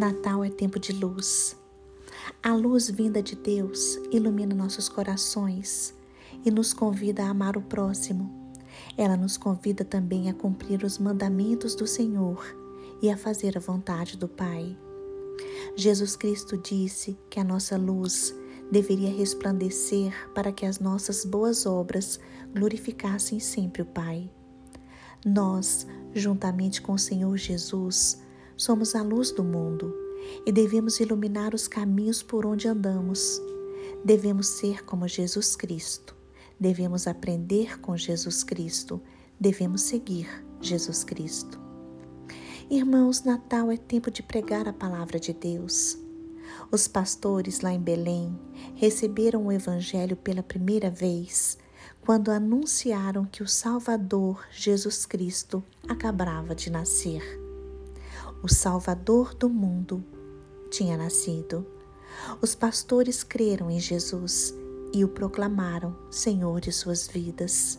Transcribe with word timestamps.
Natal 0.00 0.42
é 0.42 0.48
tempo 0.48 0.80
de 0.80 0.94
luz. 0.94 1.54
A 2.42 2.54
luz 2.54 2.88
vinda 2.88 3.22
de 3.22 3.36
Deus 3.36 3.96
ilumina 4.10 4.54
nossos 4.54 4.88
corações 4.88 5.94
e 6.42 6.50
nos 6.50 6.72
convida 6.72 7.22
a 7.22 7.28
amar 7.28 7.54
o 7.54 7.60
próximo. 7.60 8.56
Ela 8.96 9.14
nos 9.14 9.36
convida 9.36 9.84
também 9.84 10.30
a 10.30 10.32
cumprir 10.32 10.84
os 10.84 10.96
mandamentos 10.96 11.74
do 11.74 11.86
Senhor 11.86 12.42
e 13.02 13.10
a 13.10 13.16
fazer 13.18 13.58
a 13.58 13.60
vontade 13.60 14.16
do 14.16 14.26
Pai. 14.26 14.74
Jesus 15.76 16.16
Cristo 16.16 16.56
disse 16.56 17.18
que 17.28 17.38
a 17.38 17.44
nossa 17.44 17.76
luz 17.76 18.34
deveria 18.72 19.10
resplandecer 19.10 20.14
para 20.34 20.50
que 20.50 20.64
as 20.64 20.80
nossas 20.80 21.26
boas 21.26 21.66
obras 21.66 22.18
glorificassem 22.54 23.38
sempre 23.38 23.82
o 23.82 23.86
Pai. 23.86 24.30
Nós, 25.26 25.86
juntamente 26.14 26.80
com 26.80 26.94
o 26.94 26.98
Senhor 26.98 27.36
Jesus, 27.36 28.18
somos 28.60 28.94
a 28.94 29.02
luz 29.02 29.32
do 29.32 29.42
mundo 29.42 29.94
e 30.44 30.52
devemos 30.52 31.00
iluminar 31.00 31.54
os 31.54 31.66
caminhos 31.66 32.22
por 32.22 32.44
onde 32.44 32.68
andamos. 32.68 33.40
Devemos 34.04 34.48
ser 34.48 34.84
como 34.84 35.08
Jesus 35.08 35.56
Cristo, 35.56 36.14
devemos 36.58 37.06
aprender 37.06 37.80
com 37.80 37.96
Jesus 37.96 38.44
Cristo, 38.44 39.00
devemos 39.40 39.80
seguir 39.80 40.28
Jesus 40.60 41.02
Cristo. 41.02 41.58
Irmãos, 42.70 43.24
Natal 43.24 43.70
é 43.70 43.78
tempo 43.78 44.10
de 44.10 44.22
pregar 44.22 44.68
a 44.68 44.74
palavra 44.74 45.18
de 45.18 45.32
Deus. 45.32 45.96
Os 46.70 46.86
pastores 46.86 47.62
lá 47.62 47.72
em 47.72 47.80
Belém 47.80 48.38
receberam 48.74 49.46
o 49.46 49.52
Evangelho 49.52 50.16
pela 50.16 50.42
primeira 50.42 50.90
vez 50.90 51.56
quando 52.02 52.30
anunciaram 52.30 53.24
que 53.24 53.42
o 53.42 53.48
Salvador, 53.48 54.44
Jesus 54.52 55.06
Cristo, 55.06 55.64
acabava 55.88 56.54
de 56.54 56.70
nascer 56.70 57.49
o 58.42 58.48
Salvador 58.48 59.34
do 59.34 59.48
mundo, 59.50 60.02
tinha 60.70 60.96
nascido. 60.96 61.66
Os 62.40 62.54
pastores 62.54 63.22
creram 63.22 63.70
em 63.70 63.78
Jesus 63.78 64.54
e 64.92 65.04
o 65.04 65.08
proclamaram 65.08 65.96
Senhor 66.10 66.60
de 66.60 66.72
suas 66.72 67.06
vidas. 67.06 67.78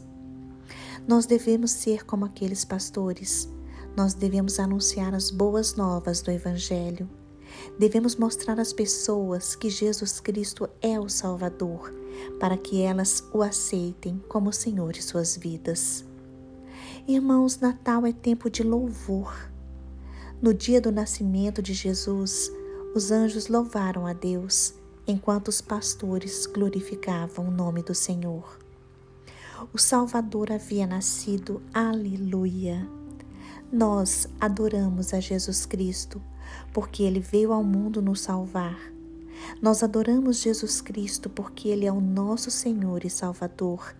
Nós 1.07 1.25
devemos 1.25 1.71
ser 1.71 2.05
como 2.05 2.25
aqueles 2.25 2.63
pastores. 2.63 3.49
Nós 3.97 4.13
devemos 4.13 4.59
anunciar 4.59 5.15
as 5.15 5.31
boas 5.31 5.75
novas 5.75 6.21
do 6.21 6.31
Evangelho. 6.31 7.09
Devemos 7.77 8.15
mostrar 8.15 8.59
às 8.59 8.71
pessoas 8.71 9.55
que 9.55 9.69
Jesus 9.69 10.19
Cristo 10.19 10.69
é 10.81 10.99
o 10.99 11.09
Salvador, 11.09 11.91
para 12.39 12.55
que 12.55 12.81
elas 12.81 13.23
o 13.33 13.41
aceitem 13.41 14.23
como 14.29 14.53
Senhor 14.53 14.93
de 14.93 15.01
suas 15.01 15.35
vidas. 15.35 16.05
Irmãos, 17.07 17.59
Natal 17.59 18.05
é 18.05 18.13
tempo 18.13 18.49
de 18.49 18.63
louvor. 18.63 19.50
No 20.41 20.55
dia 20.55 20.81
do 20.81 20.91
nascimento 20.91 21.61
de 21.61 21.71
Jesus, 21.71 22.51
os 22.95 23.11
anjos 23.11 23.47
louvaram 23.47 24.07
a 24.07 24.13
Deus, 24.13 24.73
enquanto 25.05 25.49
os 25.49 25.61
pastores 25.61 26.47
glorificavam 26.47 27.47
o 27.47 27.51
nome 27.51 27.83
do 27.83 27.93
Senhor. 27.93 28.57
O 29.71 29.77
Salvador 29.77 30.51
havia 30.51 30.87
nascido, 30.87 31.61
aleluia! 31.71 32.89
Nós 33.71 34.27
adoramos 34.39 35.13
a 35.13 35.19
Jesus 35.19 35.67
Cristo, 35.67 36.19
porque 36.73 37.03
ele 37.03 37.19
veio 37.19 37.53
ao 37.53 37.63
mundo 37.63 38.01
nos 38.01 38.21
salvar. 38.21 38.79
Nós 39.61 39.83
adoramos 39.83 40.41
Jesus 40.41 40.81
Cristo 40.81 41.29
porque 41.29 41.67
ele 41.67 41.85
é 41.85 41.91
o 41.91 42.01
nosso 42.01 42.49
Senhor 42.49 43.05
e 43.05 43.11
Salvador, 43.11 43.95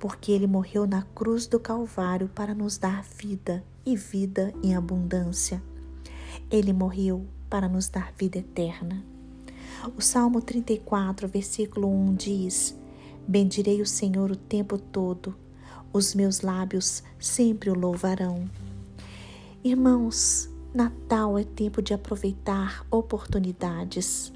porque 0.00 0.32
ele 0.32 0.48
morreu 0.48 0.88
na 0.88 1.02
cruz 1.02 1.46
do 1.46 1.60
Calvário 1.60 2.28
para 2.34 2.52
nos 2.52 2.78
dar 2.78 3.04
vida 3.04 3.64
e 3.86 3.96
vida 3.96 4.52
em 4.60 4.74
abundância. 4.74 5.62
Ele 6.50 6.72
morreu 6.72 7.26
para 7.48 7.68
nos 7.68 7.88
dar 7.88 8.12
vida 8.12 8.38
eterna. 8.38 9.04
O 9.96 10.00
Salmo 10.00 10.40
34, 10.40 11.28
versículo 11.28 11.88
1 11.88 12.14
diz: 12.14 12.78
Bendirei 13.26 13.80
o 13.80 13.86
Senhor 13.86 14.30
o 14.30 14.36
tempo 14.36 14.78
todo, 14.78 15.34
os 15.92 16.14
meus 16.14 16.40
lábios 16.40 17.02
sempre 17.18 17.70
o 17.70 17.74
louvarão. 17.74 18.48
Irmãos, 19.62 20.50
Natal 20.74 21.38
é 21.38 21.44
tempo 21.44 21.80
de 21.80 21.94
aproveitar 21.94 22.84
oportunidades. 22.90 24.32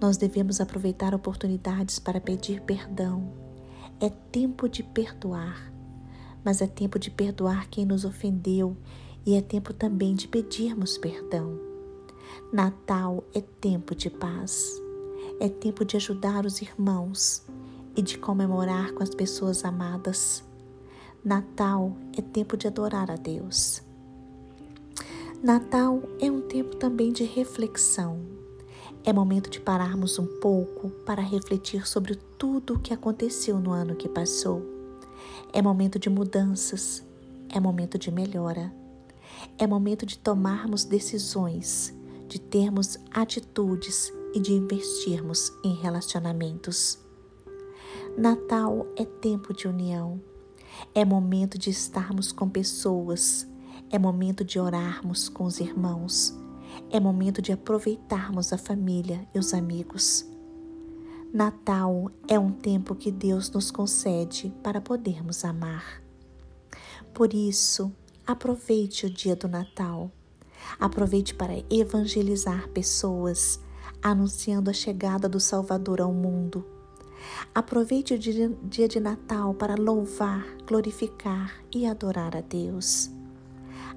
Nós 0.00 0.16
devemos 0.16 0.60
aproveitar 0.60 1.14
oportunidades 1.14 1.98
para 1.98 2.20
pedir 2.20 2.60
perdão. 2.60 3.32
É 4.00 4.08
tempo 4.08 4.68
de 4.68 4.84
perdoar, 4.84 5.72
mas 6.44 6.62
é 6.62 6.66
tempo 6.68 6.98
de 6.98 7.10
perdoar 7.10 7.68
quem 7.68 7.84
nos 7.84 8.04
ofendeu 8.04 8.76
e 9.26 9.34
é 9.34 9.40
tempo 9.42 9.72
também 9.72 10.14
de 10.14 10.28
pedirmos 10.28 10.98
perdão. 10.98 11.58
Natal 12.52 13.24
é 13.34 13.40
tempo 13.40 13.94
de 13.94 14.08
paz, 14.08 14.80
é 15.40 15.48
tempo 15.48 15.84
de 15.84 15.96
ajudar 15.96 16.46
os 16.46 16.62
irmãos 16.62 17.42
e 17.96 18.02
de 18.02 18.16
comemorar 18.16 18.92
com 18.92 19.02
as 19.02 19.10
pessoas 19.10 19.64
amadas. 19.64 20.42
Natal 21.24 21.96
é 22.16 22.22
tempo 22.22 22.56
de 22.56 22.66
adorar 22.66 23.10
a 23.10 23.16
Deus. 23.16 23.82
Natal 25.42 26.02
é 26.20 26.30
um 26.30 26.40
tempo 26.40 26.76
também 26.76 27.12
de 27.12 27.24
reflexão. 27.24 28.20
É 29.04 29.12
momento 29.12 29.48
de 29.48 29.60
pararmos 29.60 30.18
um 30.18 30.26
pouco 30.40 30.90
para 31.04 31.22
refletir 31.22 31.86
sobre 31.86 32.16
tudo 32.38 32.74
o 32.74 32.78
que 32.78 32.92
aconteceu 32.92 33.58
no 33.58 33.70
ano 33.70 33.94
que 33.94 34.08
passou. 34.08 34.62
É 35.52 35.62
momento 35.62 35.98
de 35.98 36.10
mudanças, 36.10 37.02
é 37.48 37.60
momento 37.60 37.98
de 37.98 38.10
melhora. 38.10 38.72
É 39.56 39.66
momento 39.66 40.04
de 40.04 40.18
tomarmos 40.18 40.84
decisões, 40.84 41.94
de 42.26 42.38
termos 42.40 42.98
atitudes 43.10 44.12
e 44.34 44.40
de 44.40 44.52
investirmos 44.52 45.52
em 45.64 45.74
relacionamentos. 45.74 46.98
Natal 48.16 48.86
é 48.96 49.04
tempo 49.04 49.54
de 49.54 49.68
união. 49.68 50.20
É 50.94 51.04
momento 51.04 51.56
de 51.56 51.70
estarmos 51.70 52.32
com 52.32 52.48
pessoas. 52.48 53.46
É 53.90 53.98
momento 53.98 54.44
de 54.44 54.58
orarmos 54.58 55.28
com 55.28 55.44
os 55.44 55.60
irmãos. 55.60 56.36
É 56.90 57.00
momento 57.00 57.40
de 57.40 57.52
aproveitarmos 57.52 58.52
a 58.52 58.58
família 58.58 59.26
e 59.34 59.38
os 59.38 59.54
amigos. 59.54 60.26
Natal 61.32 62.10
é 62.26 62.38
um 62.38 62.50
tempo 62.50 62.94
que 62.94 63.10
Deus 63.10 63.50
nos 63.50 63.70
concede 63.70 64.52
para 64.62 64.80
podermos 64.80 65.44
amar. 65.44 66.02
Por 67.12 67.34
isso, 67.34 67.92
Aproveite 68.28 69.06
o 69.06 69.10
dia 69.10 69.34
do 69.34 69.48
Natal. 69.48 70.12
Aproveite 70.78 71.34
para 71.34 71.64
evangelizar 71.70 72.68
pessoas, 72.68 73.58
anunciando 74.02 74.68
a 74.68 74.72
chegada 74.74 75.26
do 75.30 75.40
Salvador 75.40 75.98
ao 75.98 76.12
mundo. 76.12 76.62
Aproveite 77.54 78.12
o 78.12 78.18
dia 78.18 78.86
de 78.86 79.00
Natal 79.00 79.54
para 79.54 79.76
louvar, 79.76 80.46
glorificar 80.66 81.54
e 81.74 81.86
adorar 81.86 82.36
a 82.36 82.42
Deus. 82.42 83.10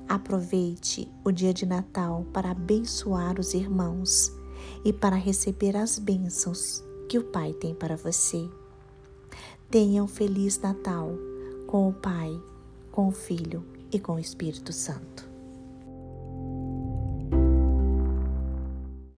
Aproveite 0.08 1.12
o 1.25 1.31
dia 1.34 1.53
de 1.53 1.66
Natal 1.66 2.25
para 2.31 2.52
abençoar 2.52 3.38
os 3.38 3.53
irmãos 3.53 4.31
e 4.86 4.94
para 4.94 5.18
receber 5.18 5.75
as 5.75 6.00
bênçãos 6.00 6.81
que 7.09 7.19
o 7.19 7.24
Pai 7.25 7.52
tem 7.52 7.75
para 7.75 7.98
você. 7.98 8.50
Tenha 9.69 10.02
um 10.02 10.08
feliz 10.08 10.58
Natal 10.58 11.12
com 11.68 11.90
o 11.90 11.94
Pai, 11.94 12.42
com 12.94 13.09
o 13.09 13.12
Filho 13.12 13.81
e 13.91 14.00
com 14.00 14.13
o 14.13 14.19
Espírito 14.19 14.74
Santo. 14.74 15.31